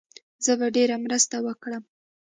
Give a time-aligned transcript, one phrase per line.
[0.45, 1.83] زه به ډېره مرسته وکړم.